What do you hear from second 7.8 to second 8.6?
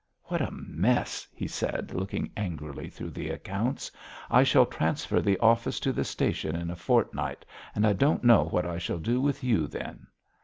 I don't know